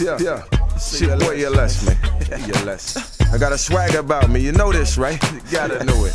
Yeah, 0.00 0.18
yeah. 0.20 0.42
Shit, 0.78 1.18
boy, 1.20 1.32
you're 1.34 1.50
less, 1.50 1.86
man. 1.86 1.96
You're 2.46 2.64
less. 2.64 3.20
I 3.32 3.38
got 3.38 3.52
a 3.52 3.58
swag 3.58 3.94
about 3.94 4.28
me. 4.28 4.40
You 4.40 4.52
know 4.52 4.72
this, 4.72 4.98
right? 4.98 5.22
You 5.32 5.40
gotta 5.52 5.84
know 5.84 6.04
it. 6.04 6.14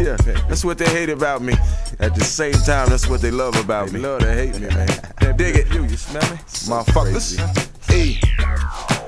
Yeah, 0.00 0.16
that's 0.48 0.64
what 0.64 0.78
they 0.78 0.86
hate 0.86 1.10
about 1.10 1.42
me. 1.42 1.52
At 1.98 2.14
the 2.14 2.24
same 2.24 2.52
time, 2.54 2.88
that's 2.88 3.06
what 3.08 3.20
they 3.20 3.30
love 3.30 3.54
about 3.56 3.88
They 3.88 3.94
me. 3.94 4.00
love 4.00 4.20
to 4.20 4.32
hate 4.32 4.54
me, 4.58 4.68
man. 4.68 4.88
They 5.20 5.32
dig 5.34 5.56
it. 5.56 5.72
You, 5.74 5.82
you 5.84 5.96
smell 5.96 6.22
me? 6.30 6.38
Motherfuckers. 6.68 7.36
Hey, 7.86 8.18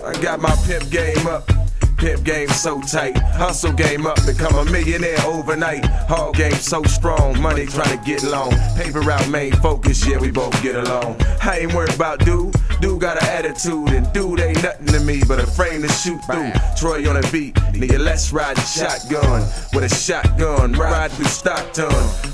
I 0.05 0.12
got 0.21 0.41
my 0.41 0.55
pimp 0.67 0.91
game 0.91 1.27
up. 1.27 1.49
Pimp 2.03 2.25
game 2.25 2.48
so 2.48 2.80
tight, 2.80 3.16
hustle 3.16 3.73
game 3.73 4.07
up, 4.07 4.18
become 4.27 4.57
a 4.57 4.64
millionaire 4.73 5.21
overnight. 5.25 5.85
Hard 6.09 6.35
game 6.35 6.50
so 6.55 6.82
strong, 6.82 7.41
money 7.41 7.64
trying 7.64 7.96
to 7.96 8.05
get 8.05 8.25
long. 8.25 8.50
Paper 8.77 9.08
out, 9.08 9.29
main 9.29 9.53
focus, 9.53 10.04
yeah, 10.04 10.18
we 10.18 10.32
both 10.32 10.61
get 10.64 10.75
along. 10.75 11.14
I 11.41 11.61
ain't 11.61 11.72
worried 11.72 11.94
about 11.94 12.18
dude, 12.25 12.57
dude 12.80 13.00
got 13.00 13.22
an 13.22 13.29
attitude, 13.29 13.91
and 13.91 14.13
dude 14.13 14.41
ain't 14.41 14.61
nothing 14.64 14.86
to 14.86 14.99
me 14.99 15.22
but 15.29 15.39
a 15.39 15.46
frame 15.46 15.82
to 15.82 15.89
shoot 15.89 16.18
through. 16.25 16.50
Troy 16.77 17.08
on 17.08 17.18
a 17.18 17.22
beat, 17.30 17.54
nigga, 17.71 18.00
let's 18.00 18.32
ride 18.32 18.58
shotgun. 18.58 19.43
With 19.72 19.85
a 19.85 19.89
shotgun, 19.89 20.72
ride 20.72 21.13
through 21.13 21.27
Stockton. 21.27 21.86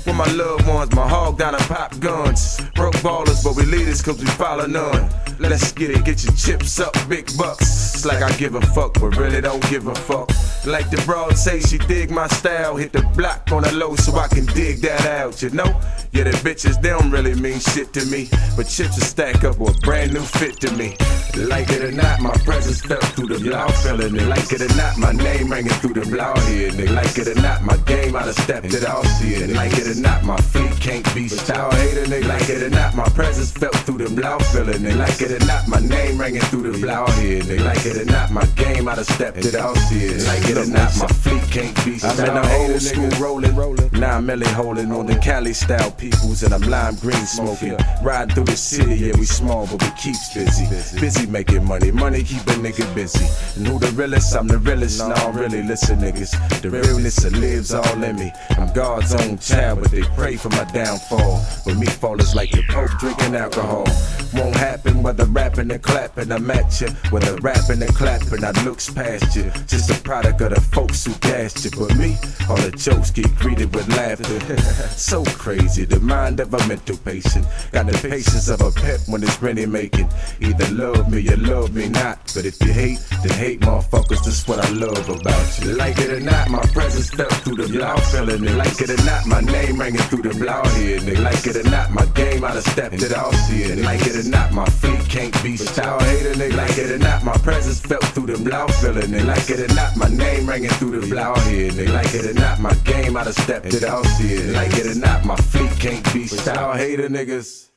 With 0.03 0.15
my 0.15 0.25
loved 0.33 0.67
ones, 0.67 0.95
my 0.95 1.07
hog 1.07 1.37
down 1.37 1.53
and 1.53 1.63
pop 1.65 1.97
guns. 1.99 2.59
Broke 2.73 2.95
ballers, 3.03 3.43
but 3.43 3.55
we 3.55 3.65
leaders 3.65 4.01
cause 4.01 4.19
we 4.19 4.25
follow 4.31 4.65
none. 4.65 5.11
Let's 5.39 5.71
get 5.71 5.91
it, 5.91 6.03
get 6.03 6.23
your 6.23 6.33
chips 6.33 6.79
up, 6.79 6.93
big 7.07 7.29
bucks. 7.37 7.95
It's 7.95 8.05
like 8.05 8.21
I 8.21 8.31
give 8.37 8.55
a 8.55 8.61
fuck, 8.61 8.95
but 8.95 9.15
really 9.15 9.39
don't 9.39 9.58
give 9.69 9.87
a 9.87 9.95
fuck. 9.95 10.29
Like 10.65 10.89
the 10.89 11.01
broad 11.05 11.37
say, 11.37 11.59
she 11.59 11.77
dig 11.77 12.11
my 12.11 12.27
style. 12.27 12.75
Hit 12.75 12.91
the 12.91 13.01
block 13.15 13.51
on 13.51 13.63
the 13.63 13.71
low 13.73 13.95
so 13.95 14.15
I 14.15 14.27
can 14.27 14.45
dig 14.47 14.81
that 14.81 15.05
out, 15.05 15.41
you 15.41 15.49
know? 15.49 15.79
Yeah, 16.11 16.23
the 16.23 16.31
bitches, 16.43 16.81
they 16.81 16.89
don't 16.89 17.11
really 17.11 17.35
mean 17.35 17.59
shit 17.59 17.93
to 17.93 18.05
me. 18.05 18.29
But 18.55 18.67
chips 18.67 18.97
will 18.97 19.05
stack 19.05 19.43
up 19.43 19.57
with 19.59 19.77
a 19.77 19.79
brand 19.81 20.13
new 20.13 20.21
fit 20.21 20.59
to 20.61 20.71
me. 20.73 20.95
Like 21.37 21.69
it 21.69 21.83
or 21.83 21.91
not, 21.91 22.19
my 22.21 22.31
presence 22.43 22.81
felt 22.81 23.03
through 23.15 23.27
the 23.27 23.39
block, 23.39 23.71
feeling 23.75 24.15
it. 24.15 24.27
Like 24.27 24.51
it 24.51 24.61
or 24.61 24.75
not, 24.75 24.97
my 24.97 25.11
name 25.11 25.51
ringing 25.51 25.71
through 25.73 25.93
the 25.93 26.05
block 26.09 26.37
here. 26.49 26.71
Nigga. 26.71 26.95
Like 26.95 27.17
it 27.17 27.27
or 27.27 27.41
not, 27.41 27.63
my 27.63 27.77
game, 27.77 28.15
I 28.15 28.23
done 28.23 28.33
stepped 28.33 28.73
it 28.73 28.85
off 28.85 29.05
here. 29.21 29.47
Like 29.47 29.73
it 29.73 29.87
or 29.87 29.99
not, 30.01 30.23
my 30.23 30.37
fleet 30.37 30.71
can't 30.79 31.15
be 31.15 31.27
stopped. 31.27 31.75
Hater, 31.75 32.05
nigga. 32.05 32.27
Like 32.27 32.49
it 32.49 32.63
or 32.63 32.69
not, 32.69 32.95
my 32.95 33.07
presence 33.09 33.51
felt 33.51 33.75
through 33.75 33.99
the 33.99 34.09
block, 34.09 34.41
feeling 34.43 34.83
it. 34.85 34.95
Like 34.95 35.21
it 35.21 35.31
or 35.31 35.45
not, 35.45 35.67
my 35.67 35.79
name 35.79 36.19
ringing 36.19 36.41
through 36.41 36.71
the 36.71 36.79
block 36.79 37.09
here. 37.13 37.41
Nigga. 37.41 37.63
Like 37.63 37.85
it 37.85 37.97
or 37.97 38.05
not, 38.05 38.31
my 38.31 38.45
game, 38.55 38.87
I 38.87 38.95
done 38.95 39.05
stepped 39.05 39.45
it 39.45 39.55
off 39.55 39.77
here. 39.89 40.17
Like 40.27 40.49
it 40.49 40.57
or 40.57 40.67
not, 40.67 40.91
my 40.97 41.07
fleet 41.07 41.43
can't 41.51 41.85
be 41.85 41.97
stopped. 41.99 42.19
I'm 42.19 42.37
in 42.37 42.41
the 42.41 42.73
old 42.73 42.81
school 42.81 43.09
rolling, 43.21 43.55
rolling. 43.55 43.89
Now 43.93 44.17
I'm 44.17 44.25
Melly 44.25 44.47
holding 44.47 44.91
on 44.91 45.05
the 45.05 45.15
Cali 45.15 45.53
style 45.53 45.91
peoples, 45.91 46.43
and 46.43 46.53
I'm 46.53 46.61
lime 46.61 46.95
green 46.95 47.25
smoking. 47.25 47.77
Riding 48.01 48.35
through 48.35 48.45
the 48.45 48.57
city, 48.57 48.95
yeah, 48.95 49.17
we 49.17 49.25
small, 49.25 49.67
but 49.67 49.81
we 49.81 49.89
keeps 49.91 50.33
busy. 50.33 50.67
Busy 50.99 51.18
making 51.27 51.65
money, 51.65 51.91
money 51.91 52.23
keep 52.23 52.41
a 52.41 52.55
nigga 52.61 52.93
busy. 52.95 53.25
And 53.57 53.67
who 53.67 53.79
the 53.79 53.91
realest? 53.91 54.35
I'm 54.35 54.47
the 54.47 54.57
realest. 54.57 54.99
Nah, 54.99 55.29
really, 55.29 55.63
listen, 55.63 55.99
niggas. 55.99 56.61
The 56.61 56.69
realness 56.69 57.17
that 57.17 57.33
lives 57.33 57.73
all 57.73 58.03
in 58.03 58.15
me. 58.15 58.31
I'm 58.51 58.71
God's 58.73 59.13
own 59.15 59.37
child, 59.39 59.81
but 59.81 59.91
they 59.91 60.03
pray 60.15 60.35
for 60.35 60.49
my 60.49 60.63
downfall. 60.65 61.43
But 61.65 61.77
me 61.77 61.87
fall 61.87 62.19
is 62.19 62.35
like 62.35 62.51
the 62.51 62.63
Pope 62.69 62.91
drinking 62.99 63.35
alcohol. 63.35 63.85
Won't 64.33 64.55
happen 64.55 65.01
whether 65.03 65.25
rapping 65.49 65.71
and 65.71 65.81
clapping. 65.81 66.31
I'm 66.31 66.51
at 66.51 66.81
you. 66.81 66.87
Whether 67.09 67.35
rapping 67.37 67.81
and 67.81 67.95
clapping, 67.95 68.43
I 68.43 68.51
looks 68.63 68.89
past 68.89 69.35
you. 69.35 69.51
Just 69.67 69.89
a 69.89 70.01
product 70.01 70.41
of 70.41 70.51
the 70.51 70.61
folks 70.61 71.05
who 71.05 71.13
gassed 71.15 71.65
you. 71.65 71.71
But 71.71 71.97
me, 71.97 72.17
all 72.49 72.57
the 72.57 72.71
jokes 72.71 73.11
get 73.11 73.33
greeted 73.35 73.73
with 73.73 73.87
laughter. 73.89 74.39
so 74.97 75.23
crazy, 75.25 75.85
the 75.85 75.99
mind 75.99 76.39
of 76.39 76.53
a 76.53 76.67
mental 76.67 76.97
patient. 76.97 77.45
Got 77.71 77.87
the 77.87 77.97
patience 78.07 78.47
of 78.49 78.61
a 78.61 78.71
pet 78.71 79.01
when 79.07 79.23
it's 79.23 79.41
ready 79.41 79.65
making. 79.65 80.09
Either 80.39 80.69
love 80.73 81.11
me 81.11 81.27
or 81.29 81.37
love 81.37 81.73
me 81.73 81.89
not. 81.89 82.31
But 82.35 82.45
if 82.45 82.61
you 82.61 82.71
hate, 82.71 82.99
then 83.23 83.37
hate 83.37 83.61
motherfuckers. 83.61 84.23
That's 84.23 84.47
what 84.47 84.59
I 84.59 84.69
love 84.69 85.09
about 85.09 85.59
you. 85.59 85.75
Like 85.75 85.97
it 85.97 86.11
or 86.11 86.19
not, 86.19 86.49
my 86.49 86.61
presence 86.73 87.09
felt 87.09 87.33
through 87.43 87.55
the 87.55 87.79
loud 87.79 88.03
feeling 88.03 88.43
it. 88.43 88.55
Like 88.55 88.79
it 88.81 88.91
or 88.91 89.03
not, 89.03 89.25
my 89.25 89.41
name 89.41 89.79
ringing 89.79 90.01
through 90.09 90.23
the 90.23 90.37
block 90.37 90.67
here. 90.73 90.99
Nigga. 90.99 91.23
Like 91.23 91.45
it 91.47 91.55
or 91.55 91.69
not, 91.69 91.91
my 91.91 92.05
game, 92.07 92.43
I 92.43 92.53
done 92.53 92.61
stepped 92.61 93.01
it 93.01 93.13
off 93.13 93.35
here. 93.49 93.75
Like 93.77 94.05
it 94.05 94.15
or 94.15 94.29
not, 94.29 94.51
my 94.51 94.65
feet 94.65 94.99
can't 95.09 95.38
be 95.43 95.57
stopped. 95.57 96.03
Hater, 96.03 96.33
nigga. 96.33 96.55
Like 96.55 96.77
it 96.77 96.91
or 96.91 96.99
not, 96.99 97.23
my 97.23 97.37
presence 97.37 97.79
felt 97.79 98.03
through 98.05 98.27
the 98.27 98.37
block, 98.37 98.71
feeling 98.71 99.13
it. 99.13 99.25
Like 99.25 99.49
it 99.49 99.59
or 99.59 99.73
not, 99.75 99.95
my 99.95 100.07
name 100.07 100.47
ringing 100.47 100.69
through 100.71 100.99
the 100.99 101.07
block 101.07 101.37
here. 101.43 101.71
Nigga. 101.71 101.93
Like 101.93 102.13
it 102.13 102.25
or 102.25 102.33
not, 102.33 102.59
my 102.59 102.73
game, 102.85 103.17
I 103.17 103.23
done 103.23 103.33
stepped 103.33 103.73
it 103.73 103.83
off 103.83 104.05
here. 104.17 104.51
Like 104.53 104.73
it 104.73 104.87
or 104.87 104.99
not, 104.99 105.25
my 105.25 105.35
feet 105.35 105.71
can't 105.79 106.13
be 106.13 106.27
stopped. 106.27 106.77
Hater 106.77 107.09
niggas. 107.09 107.69